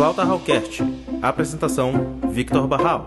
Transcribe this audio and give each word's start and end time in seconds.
Flauta 0.00 0.24
Hallcast. 0.24 0.82
Apresentação: 1.20 1.92
Victor 2.32 2.66
Barral. 2.66 3.04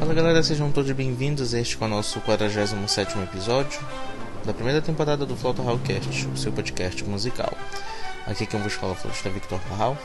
Fala 0.00 0.12
galera, 0.12 0.42
sejam 0.42 0.72
todos 0.72 0.90
bem-vindos 0.90 1.54
este 1.54 1.76
com 1.76 1.84
o 1.84 1.88
nosso 1.88 2.20
47 2.22 3.16
episódio 3.20 3.80
da 4.44 4.52
primeira 4.52 4.82
temporada 4.82 5.24
do 5.24 5.36
Flauta 5.36 5.62
Hallcast, 5.62 6.26
o 6.26 6.36
seu 6.36 6.50
podcast 6.50 7.04
musical. 7.04 7.56
Aqui 8.26 8.46
quem 8.46 8.60
vos 8.60 8.72
fala 8.72 8.96
é 9.04 9.28
o 9.28 9.32
Victor 9.32 9.60
Barral. 9.70 9.96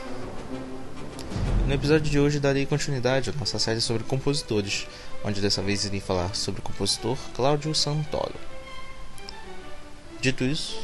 No 1.66 1.74
episódio 1.74 2.08
de 2.08 2.20
hoje 2.20 2.38
darei 2.38 2.64
continuidade 2.64 3.30
à 3.30 3.32
nossa 3.32 3.58
série 3.58 3.80
sobre 3.80 4.04
compositores, 4.04 4.86
onde 5.24 5.40
dessa 5.40 5.62
vez 5.62 5.84
irei 5.84 6.00
falar 6.00 6.34
sobre 6.34 6.60
o 6.60 6.62
compositor 6.62 7.16
Cláudio 7.34 7.74
Santoro. 7.74 8.34
Dito 10.20 10.44
isso, 10.44 10.80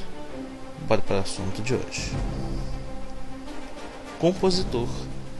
bora 0.86 1.00
para 1.00 1.16
o 1.16 1.20
assunto 1.20 1.62
de 1.62 1.74
hoje. 1.74 2.12
Compositor, 4.18 4.88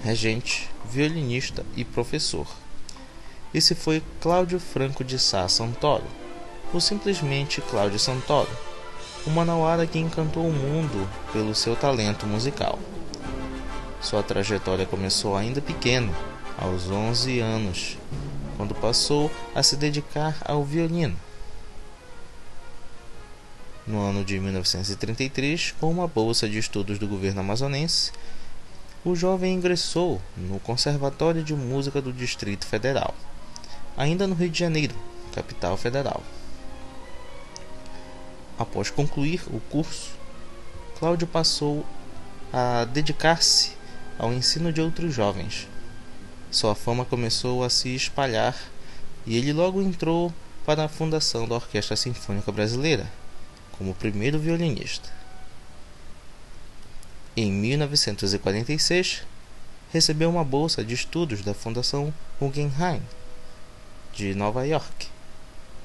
regente, 0.02 0.69
violinista 0.91 1.65
e 1.77 1.85
professor. 1.85 2.47
Esse 3.55 3.74
foi 3.74 4.02
Cláudio 4.21 4.61
Franco 4.61 5.02
de 5.02 5.19
Sá 5.19 5.49
Santoro, 5.49 6.05
ou 6.73 6.80
simplesmente 6.80 7.60
Cláudio 7.63 7.99
Santoro, 7.99 8.51
um 9.27 9.30
manauara 9.30 9.87
que 9.87 9.99
encantou 9.99 10.47
o 10.47 10.52
mundo 10.52 11.09
pelo 11.33 11.55
seu 11.55 11.74
talento 11.74 12.27
musical. 12.27 12.79
Sua 14.01 14.23
trajetória 14.23 14.87
começou 14.87 15.37
ainda 15.37 15.60
pequeno, 15.60 16.15
aos 16.59 16.91
11 16.91 17.41
anos, 17.41 17.99
quando 18.56 18.74
passou 18.74 19.30
a 19.55 19.62
se 19.62 19.77
dedicar 19.77 20.37
ao 20.45 20.65
violino. 20.65 21.16
No 23.87 24.01
ano 24.01 24.24
de 24.24 24.40
1933, 24.40 25.74
com 25.79 25.90
uma 25.90 26.09
bolsa 26.09 26.48
de 26.48 26.59
estudos 26.59 26.98
do 26.98 27.07
governo 27.07 27.40
amazonense, 27.40 28.10
o 29.04 29.15
jovem 29.15 29.54
ingressou 29.54 30.21
no 30.37 30.59
Conservatório 30.59 31.45
de 31.45 31.54
Música 31.54 32.02
do 32.02 32.13
Distrito 32.13 32.66
Federal, 32.66 33.15
ainda 33.96 34.26
no 34.26 34.35
Rio 34.35 34.51
de 34.51 34.59
Janeiro, 34.59 34.95
capital 35.32 35.76
federal. 35.76 36.20
Após 38.59 38.91
concluir 38.91 39.43
o 39.48 39.60
curso, 39.70 40.10
Cláudio 40.98 41.29
passou 41.29 41.87
a 42.52 42.85
dedicar-se 42.87 43.73
ao 44.18 44.32
ensino 44.32 44.73
de 44.73 44.80
outros 44.80 45.15
jovens. 45.15 45.68
Sua 46.51 46.75
fama 46.75 47.05
começou 47.05 47.65
a 47.65 47.71
se 47.71 47.95
espalhar 47.95 48.57
e 49.27 49.37
ele 49.37 49.52
logo 49.52 49.83
entrou 49.83 50.33
para 50.65 50.85
a 50.85 50.88
fundação 50.88 51.47
da 51.47 51.57
Orquestra 51.57 51.97
Sinfônica 51.97 52.51
Brasileira, 52.53 53.11
como 53.73 53.95
primeiro 53.95 54.38
violinista. 54.38 55.11
Em 57.37 57.53
1946, 57.53 59.23
recebeu 59.93 60.30
uma 60.30 60.45
bolsa 60.45 60.85
de 60.85 60.95
estudos 60.95 61.43
da 61.43 61.53
Fundação 61.53 62.13
Guggenheim 62.41 63.03
de 64.12 64.34
Nova 64.34 64.66
York. 64.66 65.09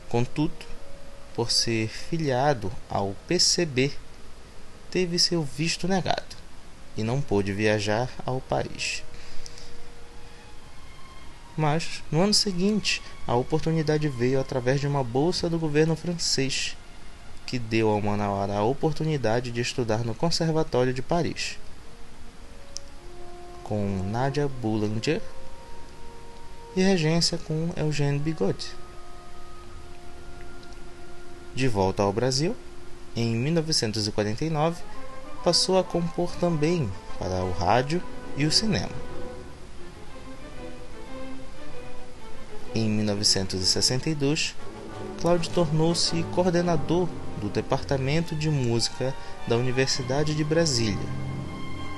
Contudo, 0.07 0.53
por 1.35 1.51
ser 1.51 1.89
filiado 1.89 2.71
ao 2.89 3.15
PCB, 3.27 3.91
teve 4.89 5.19
seu 5.19 5.43
visto 5.43 5.87
negado 5.87 6.35
e 6.95 7.03
não 7.03 7.21
pôde 7.21 7.51
viajar 7.51 8.09
ao 8.25 8.39
país. 8.41 9.03
Mas, 11.61 12.01
no 12.11 12.23
ano 12.23 12.33
seguinte, 12.33 13.03
a 13.27 13.35
oportunidade 13.35 14.09
veio 14.09 14.41
através 14.41 14.81
de 14.81 14.87
uma 14.87 15.03
bolsa 15.03 15.47
do 15.47 15.59
governo 15.59 15.95
francês, 15.95 16.75
que 17.45 17.59
deu 17.59 17.87
ao 17.87 18.01
Manauara 18.01 18.55
a 18.55 18.63
oportunidade 18.63 19.51
de 19.51 19.61
estudar 19.61 20.03
no 20.03 20.15
Conservatório 20.15 20.91
de 20.91 21.03
Paris. 21.03 21.59
Com 23.63 24.01
Nadia 24.09 24.47
Boulanger 24.47 25.21
e 26.75 26.81
regência 26.81 27.37
com 27.37 27.69
Eugène 27.77 28.17
Bigot. 28.17 28.71
De 31.53 31.67
volta 31.67 32.01
ao 32.01 32.11
Brasil, 32.11 32.55
em 33.15 33.35
1949, 33.35 34.81
passou 35.43 35.77
a 35.77 35.83
compor 35.83 36.35
também 36.37 36.89
para 37.19 37.43
o 37.43 37.51
rádio 37.51 38.01
e 38.35 38.47
o 38.47 38.51
cinema. 38.51 39.10
Em 42.73 42.89
1962, 42.89 44.55
Cláudio 45.19 45.51
tornou-se 45.51 46.23
coordenador 46.33 47.09
do 47.41 47.49
Departamento 47.49 48.33
de 48.33 48.49
Música 48.49 49.13
da 49.45 49.57
Universidade 49.57 50.33
de 50.33 50.43
Brasília. 50.43 50.97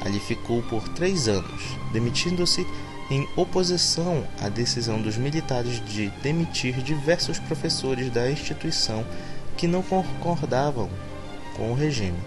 Ali 0.02 0.20
ficou 0.20 0.64
por 0.64 0.90
três 0.90 1.28
anos, 1.28 1.62
demitindo-se 1.92 2.66
em 3.12 3.28
oposição 3.36 4.26
à 4.42 4.50
decisão 4.50 5.00
dos 5.00 5.16
militares 5.16 5.80
de 5.86 6.10
demitir 6.24 6.82
diversos 6.82 7.38
professores 7.38 8.10
da 8.10 8.32
instituição 8.32 9.06
que 9.56 9.68
não 9.68 9.84
concordavam 9.84 10.90
com 11.56 11.72
o 11.72 11.76
regime. 11.76 12.18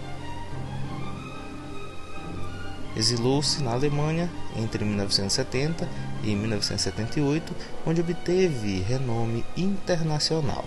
Exilou-se 2.95 3.61
na 3.61 3.73
Alemanha 3.73 4.29
entre 4.57 4.83
1970 4.83 5.87
e 6.23 6.35
1978, 6.35 7.55
onde 7.85 8.01
obteve 8.01 8.79
renome 8.81 9.45
internacional. 9.55 10.65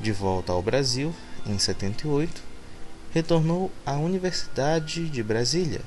De 0.00 0.12
volta 0.12 0.52
ao 0.52 0.62
Brasil, 0.62 1.14
em 1.46 1.58
78, 1.58 2.42
retornou 3.12 3.70
à 3.84 3.92
Universidade 3.92 5.08
de 5.08 5.22
Brasília 5.22 5.80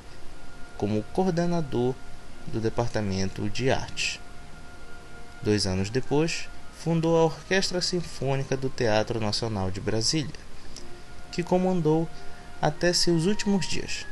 como 0.78 1.04
coordenador 1.14 1.94
do 2.48 2.60
Departamento 2.60 3.50
de 3.50 3.72
Arte. 3.72 4.20
Dois 5.42 5.66
anos 5.66 5.90
depois, 5.90 6.48
fundou 6.78 7.18
a 7.18 7.26
Orquestra 7.26 7.82
Sinfônica 7.82 8.58
do 8.58 8.70
Teatro 8.70 9.20
Nacional 9.20 9.72
de 9.72 9.80
Brasília, 9.80 10.34
que 11.32 11.44
comandou 11.44 12.08
até 12.62 12.94
seus 12.94 13.26
últimos 13.26 13.68
dias 13.68 14.06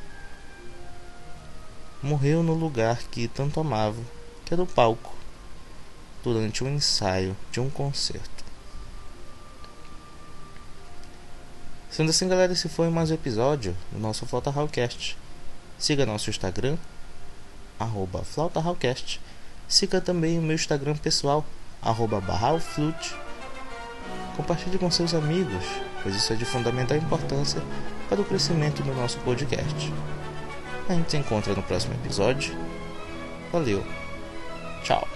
morreu 2.01 2.41
no 2.41 2.53
lugar 2.53 2.97
que 3.12 3.28
tanto 3.28 3.59
amava, 3.59 4.01
que 4.45 4.53
era 4.53 4.63
o 4.63 4.67
palco, 4.67 5.13
durante 6.23 6.63
um 6.63 6.69
ensaio 6.69 7.35
de 7.51 7.59
um 7.59 7.69
concerto. 7.69 8.44
Sendo 11.91 12.09
assim, 12.09 12.28
galera, 12.28 12.53
esse 12.53 12.69
foi 12.69 12.89
mais 12.89 13.12
um 13.12 13.16
episódio 13.16 13.75
do 13.91 14.00
nosso 14.00 14.25
Flauta 14.25 14.50
Hallcast. 14.50 15.17
Siga 15.78 16.06
nosso 16.06 16.29
Instagram, 16.29 16.78
arroba. 17.78 18.23
Siga 19.68 20.00
também 20.00 20.39
o 20.39 20.41
meu 20.41 20.56
Instagram 20.56 20.95
pessoal, 20.95 21.45
arroba 21.81 22.22
Barralflute. 22.22 23.13
Compartilhe 24.38 24.78
com 24.78 24.89
seus 24.89 25.13
amigos, 25.13 25.66
pois 26.01 26.16
isso 26.16 26.31
é 26.31 26.35
de 26.35 26.45
fundamental 26.45 26.97
importância 26.97 27.62
para 28.07 28.22
o 28.22 28.25
crescimento 28.25 28.81
do 28.81 28.94
nosso 28.94 29.18
podcast. 29.19 29.91
A 30.91 30.94
gente 30.94 31.12
se 31.12 31.18
encontra 31.18 31.53
no 31.53 31.63
próximo 31.63 31.94
episódio. 31.94 32.53
Valeu. 33.50 33.81
Tchau. 34.84 35.07